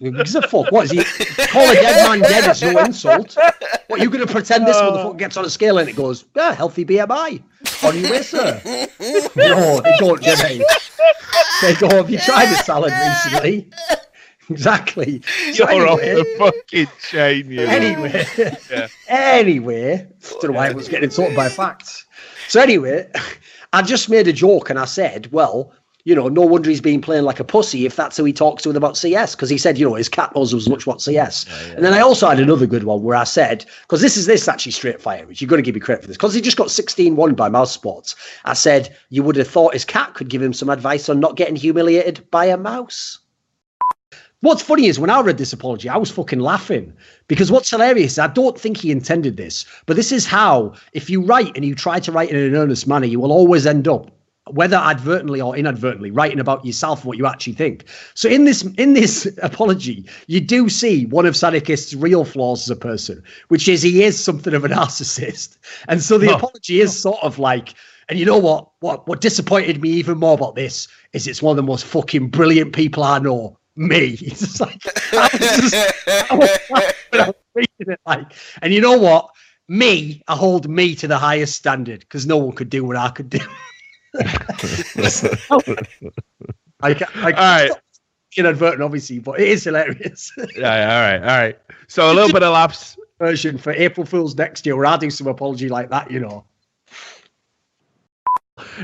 who 0.00 0.12
gives 0.12 0.34
a 0.34 0.40
fuck? 0.40 0.72
What 0.72 0.86
is 0.86 0.92
he? 0.92 1.04
Call 1.44 1.70
a 1.70 1.74
dead 1.74 2.08
man 2.08 2.20
dead 2.20 2.50
is 2.50 2.62
no 2.62 2.78
insult. 2.78 3.36
What 3.88 4.00
you 4.00 4.08
going 4.08 4.26
to 4.26 4.32
pretend 4.32 4.66
this 4.66 4.78
oh. 4.78 4.90
motherfucker 4.90 5.18
gets 5.18 5.36
on 5.36 5.44
a 5.44 5.50
scale 5.50 5.76
and 5.76 5.86
it 5.86 5.94
goes, 5.94 6.24
yeah, 6.34 6.54
healthy 6.54 6.86
BMI 6.86 7.42
on 7.84 7.98
your 7.98 8.10
way, 8.10 8.22
sir? 8.22 8.62
no, 9.36 9.80
they 9.82 9.96
don't, 9.98 10.22
do 10.22 10.36
they? 10.36 10.64
They 11.60 11.74
go, 11.74 11.90
have 11.90 12.08
you 12.08 12.18
tried 12.18 12.50
a 12.50 12.54
salad 12.64 12.92
recently? 12.92 13.70
Exactly. 14.52 15.22
You're 15.54 15.88
off 15.88 16.00
anyway, 16.00 16.22
the 16.22 16.36
fucking 16.38 16.88
chain, 17.00 17.50
you. 17.50 17.60
anyway, 17.62 18.26
Yeah. 18.70 18.88
anyway, 19.08 20.06
don't 20.40 20.44
know 20.44 20.52
why 20.52 20.68
I 20.68 20.72
was 20.72 20.88
getting 20.88 21.04
insulted 21.04 21.36
by 21.36 21.48
facts. 21.48 22.06
So 22.48 22.60
anyway, 22.60 23.10
I 23.72 23.82
just 23.82 24.08
made 24.10 24.28
a 24.28 24.32
joke 24.32 24.70
and 24.70 24.78
I 24.78 24.84
said, 24.84 25.30
well, 25.32 25.72
you 26.04 26.14
know, 26.14 26.28
no 26.28 26.42
wonder 26.42 26.68
he's 26.68 26.80
been 26.80 27.00
playing 27.00 27.24
like 27.24 27.38
a 27.38 27.44
pussy 27.44 27.86
if 27.86 27.94
that's 27.94 28.16
who 28.16 28.24
he 28.24 28.32
talks 28.32 28.66
with 28.66 28.76
about 28.76 28.96
CS. 28.96 29.34
Because 29.34 29.48
he 29.48 29.58
said, 29.58 29.78
you 29.78 29.88
know, 29.88 29.94
his 29.94 30.08
cat 30.08 30.34
knows 30.34 30.52
as 30.52 30.68
much 30.68 30.82
about 30.84 31.00
CS. 31.00 31.46
And 31.76 31.84
then 31.84 31.94
I 31.94 32.00
also 32.00 32.28
had 32.28 32.40
another 32.40 32.66
good 32.66 32.84
one 32.84 33.02
where 33.02 33.16
I 33.16 33.24
said, 33.24 33.64
because 33.82 34.00
this 34.00 34.16
is 34.16 34.26
this 34.26 34.48
actually 34.48 34.72
straight 34.72 35.00
fire, 35.00 35.24
which 35.26 35.40
you've 35.40 35.50
got 35.50 35.56
to 35.56 35.62
give 35.62 35.74
me 35.74 35.80
credit 35.80 36.02
for 36.02 36.08
this, 36.08 36.16
because 36.16 36.34
he 36.34 36.40
just 36.40 36.56
got 36.56 36.68
16-1 36.68 37.36
by 37.36 37.48
mousesports. 37.48 38.16
I 38.44 38.54
said, 38.54 38.96
you 39.10 39.22
would 39.22 39.36
have 39.36 39.48
thought 39.48 39.74
his 39.74 39.84
cat 39.84 40.14
could 40.14 40.28
give 40.28 40.42
him 40.42 40.52
some 40.52 40.70
advice 40.70 41.08
on 41.08 41.20
not 41.20 41.36
getting 41.36 41.56
humiliated 41.56 42.28
by 42.30 42.46
a 42.46 42.56
mouse. 42.56 43.18
What's 44.42 44.62
funny 44.62 44.86
is 44.86 44.98
when 44.98 45.08
I 45.10 45.20
read 45.20 45.38
this 45.38 45.52
apology, 45.52 45.88
I 45.88 45.96
was 45.96 46.10
fucking 46.10 46.40
laughing 46.40 46.92
because 47.28 47.52
what's 47.52 47.70
hilarious 47.70 48.12
is 48.12 48.18
I 48.18 48.26
don't 48.26 48.58
think 48.58 48.76
he 48.76 48.90
intended 48.90 49.36
this, 49.36 49.64
but 49.86 49.96
this 49.96 50.10
is 50.12 50.26
how, 50.26 50.74
if 50.92 51.08
you 51.08 51.22
write 51.22 51.54
and 51.56 51.64
you 51.64 51.76
try 51.76 52.00
to 52.00 52.10
write 52.12 52.30
in 52.30 52.36
an 52.36 52.54
earnest 52.56 52.88
manner, 52.88 53.06
you 53.06 53.20
will 53.20 53.30
always 53.30 53.66
end 53.66 53.86
up, 53.86 54.10
whether 54.50 54.76
advertently 54.76 55.40
or 55.40 55.56
inadvertently, 55.56 56.10
writing 56.10 56.40
about 56.40 56.64
yourself 56.66 57.00
and 57.02 57.06
what 57.06 57.18
you 57.18 57.26
actually 57.26 57.52
think. 57.52 57.84
So 58.14 58.28
in 58.28 58.44
this 58.44 58.62
in 58.78 58.94
this 58.94 59.28
apology, 59.42 60.04
you 60.26 60.40
do 60.40 60.68
see 60.68 61.06
one 61.06 61.24
of 61.24 61.34
Sadokist's 61.34 61.94
real 61.94 62.24
flaws 62.24 62.62
as 62.64 62.70
a 62.70 62.76
person, 62.76 63.22
which 63.48 63.68
is 63.68 63.82
he 63.82 64.02
is 64.02 64.18
something 64.22 64.54
of 64.54 64.64
a 64.64 64.68
narcissist, 64.76 65.56
and 65.88 66.02
so 66.02 66.18
the 66.18 66.30
Oh. 66.30 66.34
apology 66.34 66.80
is 66.80 67.00
sort 67.00 67.22
of 67.22 67.38
like. 67.38 67.74
And 68.08 68.18
you 68.18 68.26
know 68.26 68.38
what? 68.38 68.68
What 68.80 69.06
what 69.06 69.20
disappointed 69.20 69.80
me 69.80 69.90
even 69.90 70.18
more 70.18 70.34
about 70.34 70.56
this 70.56 70.88
is 71.12 71.28
it's 71.28 71.40
one 71.40 71.52
of 71.52 71.56
the 71.56 71.62
most 71.62 71.84
fucking 71.84 72.28
brilliant 72.30 72.72
people 72.74 73.04
I 73.04 73.20
know. 73.20 73.56
Me. 73.76 74.18
It's 74.20 74.40
just 74.40 74.60
like 74.60 74.80
I 75.12 75.28
was 75.32 75.40
just 75.40 75.74
I 76.30 76.34
was 76.34 76.50
I 76.70 77.26
was 77.26 77.34
reading 77.54 77.92
it 77.94 78.00
like, 78.06 78.32
and 78.60 78.72
you 78.72 78.80
know 78.80 78.98
what? 78.98 79.30
Me, 79.68 80.22
I 80.28 80.36
hold 80.36 80.68
me 80.68 80.94
to 80.96 81.08
the 81.08 81.16
highest 81.16 81.56
standard 81.56 82.00
because 82.00 82.26
no 82.26 82.36
one 82.36 82.54
could 82.54 82.68
do 82.68 82.84
what 82.84 82.96
I 82.96 83.08
could 83.10 83.30
do. 83.30 83.38
like, 86.82 87.00
like 87.16 87.36
All 87.36 87.42
right. 87.42 87.70
inadvertent, 88.36 88.82
obviously, 88.82 89.18
but 89.20 89.40
it 89.40 89.48
is 89.48 89.64
hilarious. 89.64 90.30
Yeah, 90.56 90.76
yeah, 90.76 90.94
all 90.94 91.00
right, 91.00 91.20
all 91.20 91.38
right. 91.40 91.58
So 91.86 92.10
a 92.10 92.14
little 92.14 92.32
bit 92.32 92.42
of 92.42 92.52
laughs. 92.52 92.96
Version 93.18 93.56
for 93.56 93.72
April 93.72 94.04
Fools 94.04 94.34
next 94.34 94.66
year, 94.66 94.74
where 94.76 94.86
I 94.86 94.96
do 94.96 95.08
some 95.08 95.28
apology 95.28 95.68
like 95.68 95.88
that, 95.90 96.10
you 96.10 96.18
know. 96.18 96.44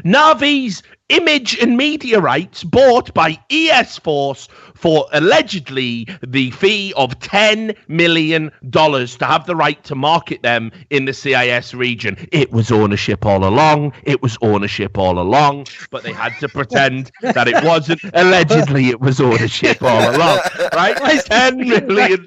Na'Vi's 0.05 0.83
image 1.09 1.59
and 1.59 1.77
media 1.77 2.21
rights 2.21 2.65
bought 2.65 3.13
by 3.15 3.39
ESforce 3.51 4.49
for 4.75 5.07
allegedly 5.13 6.07
the 6.27 6.51
fee 6.53 6.93
of 6.97 7.19
$10 7.19 7.75
million 7.89 8.51
to 8.71 9.17
have 9.21 9.47
the 9.47 9.57
right 9.57 9.83
to 9.85 9.95
market 9.95 10.43
them 10.43 10.71
in 10.91 11.07
the 11.07 11.13
CIS 11.13 11.75
region. 11.75 12.17
It 12.31 12.53
was 12.53 12.71
ownership 12.71 13.25
all 13.25 13.45
along. 13.45 13.93
It 14.05 14.23
was 14.23 14.37
ownership 14.43 14.99
all 14.99 15.19
along, 15.19 15.67
but 15.91 16.03
they 16.03 16.13
had 16.13 16.39
to 16.41 16.49
pretend 16.49 17.11
that 17.23 17.49
it 17.49 17.65
wasn't. 17.65 18.01
Allegedly, 18.13 18.89
it 18.89 19.01
was 19.01 19.21
ownership 19.21 19.83
all 19.83 20.15
along, 20.15 20.41
right? 20.75 20.97
$10 21.29 21.87
million. 21.87 22.27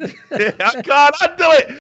I 0.60 0.82
can't 0.82 1.16
handle 1.20 1.50
it. 1.52 1.78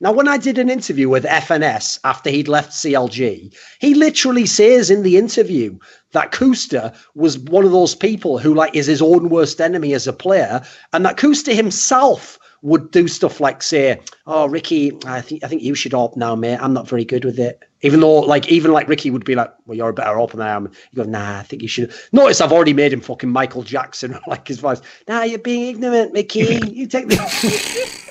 Now, 0.00 0.12
when 0.12 0.28
I 0.28 0.38
did 0.38 0.58
an 0.58 0.68
interview 0.70 1.08
with 1.08 1.24
FNS 1.24 1.98
after 2.04 2.30
he'd 2.30 2.48
left 2.48 2.72
CLG, 2.72 3.54
he 3.78 3.94
literally 3.94 4.46
says 4.46 4.90
in 4.90 5.02
the 5.02 5.16
interview 5.16 5.78
that 6.12 6.32
Koosta 6.32 6.96
was 7.14 7.38
one 7.38 7.64
of 7.64 7.72
those 7.72 7.94
people 7.94 8.38
who 8.38 8.54
like 8.54 8.74
is 8.74 8.86
his 8.86 9.02
own 9.02 9.28
worst 9.28 9.60
enemy 9.60 9.94
as 9.94 10.06
a 10.06 10.12
player, 10.12 10.62
and 10.92 11.04
that 11.04 11.16
Koosta 11.16 11.54
himself 11.54 12.38
would 12.62 12.90
do 12.90 13.06
stuff 13.06 13.40
like 13.40 13.62
say, 13.62 14.00
"Oh, 14.26 14.46
Ricky, 14.46 14.90
I 15.04 15.20
think 15.20 15.44
I 15.44 15.48
think 15.48 15.62
you 15.62 15.74
should 15.74 15.92
opt 15.94 16.16
now, 16.16 16.34
mate. 16.34 16.58
I'm 16.60 16.72
not 16.72 16.88
very 16.88 17.04
good 17.04 17.24
with 17.24 17.38
it." 17.38 17.62
Even 17.82 18.00
though, 18.00 18.20
like, 18.20 18.48
even 18.48 18.72
like 18.72 18.88
Ricky 18.88 19.10
would 19.10 19.24
be 19.24 19.34
like, 19.34 19.52
"Well, 19.66 19.76
you're 19.76 19.90
a 19.90 19.92
better 19.92 20.18
open 20.18 20.38
than 20.38 20.48
I 20.48 20.52
am." 20.52 20.72
You 20.90 21.04
go, 21.04 21.08
"Nah, 21.08 21.40
I 21.40 21.42
think 21.42 21.60
you 21.62 21.68
should." 21.68 21.92
Notice 22.12 22.40
I've 22.40 22.52
already 22.52 22.72
made 22.72 22.92
him 22.92 23.02
fucking 23.02 23.28
Michael 23.28 23.62
Jackson, 23.62 24.18
like 24.26 24.48
his 24.48 24.58
voice. 24.58 24.80
Nah, 25.06 25.22
you're 25.22 25.38
being 25.38 25.66
ignorant, 25.66 26.12
Mickey. 26.12 26.60
You 26.74 26.86
take 26.86 27.08
the. 27.08 28.10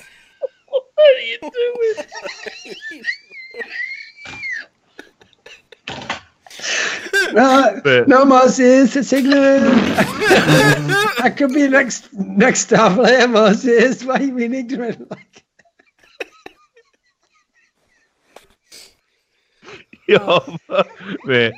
What 0.94 1.16
are 1.16 1.20
you 1.20 1.38
doing? 1.40 3.04
No, 7.32 7.80
But- 7.82 8.08
no, 8.08 8.24
Moses, 8.24 8.94
it's 8.96 9.12
ignorant. 9.12 9.64
I 11.20 11.30
could 11.36 11.52
be 11.52 11.66
next 11.68 12.12
next 12.12 12.60
star 12.60 12.94
player, 12.94 13.26
Moses. 13.40 14.04
Why 14.04 14.14
are 14.16 14.22
you 14.22 14.34
being 14.34 14.54
ignorant? 14.54 15.10
Like, 15.10 15.44
You're, 20.08 20.42
mate, 21.24 21.54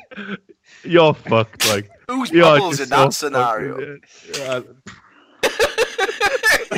you're 0.84 1.14
fucked. 1.14 1.66
Like, 1.68 1.90
Who's 2.08 2.30
you're 2.30 2.44
Bubbles 2.44 2.78
just 2.78 2.92
in 2.92 2.96
that 2.98 3.12
scenario? 3.12 3.98
fucking- 4.12 4.82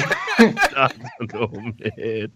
I 0.39 0.91
know, 1.33 1.51
mate. 1.97 2.31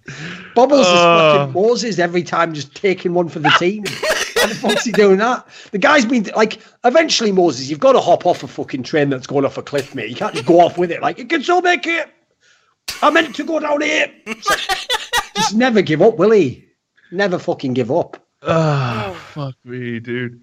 Bubbles 0.55 0.81
is 0.81 0.87
Uh. 0.87 1.39
fucking 1.47 1.53
Moses 1.55 1.99
every 1.99 2.23
time, 2.23 2.53
just 2.55 2.75
taking 2.75 3.15
one 3.15 3.29
for 3.29 3.39
the 3.39 3.51
team. 3.59 3.85
How 3.87 4.47
the 4.49 4.55
fuck's 4.55 4.85
he 4.85 4.93
doing 4.93 5.19
that? 5.19 5.47
The 5.71 5.79
guy's 5.79 6.05
been 6.05 6.25
like, 6.37 6.61
eventually, 6.85 7.31
Moses, 7.33 7.71
you've 7.71 7.79
got 7.79 7.93
to 7.93 8.01
hop 8.01 8.27
off 8.27 8.43
a 8.43 8.49
fucking 8.49 8.83
train 8.83 9.09
that's 9.11 9.27
going 9.27 9.45
off 9.45 9.57
a 9.57 9.63
cliff, 9.63 9.95
mate. 9.95 10.11
You 10.11 10.17
can't 10.17 10.35
just 10.35 10.47
go 10.47 10.61
off 10.61 10.77
with 10.79 10.91
it. 10.91 11.01
Like, 11.01 11.19
you 11.19 11.27
can 11.27 11.43
still 11.43 11.63
make 11.63 11.87
it. 11.87 12.09
I 13.03 13.11
meant 13.11 13.35
to 13.37 13.45
go 13.45 13.61
down 13.61 13.81
here. 13.81 14.13
Just 15.37 15.55
never 15.55 15.81
give 15.83 16.03
up, 16.03 16.17
will 16.19 16.33
he? 16.33 16.65
Never 17.11 17.39
fucking 17.39 17.73
give 17.75 17.91
up. 17.91 18.17
Ah, 18.43 19.15
fuck 19.33 19.55
me, 19.65 19.99
dude. 20.01 20.41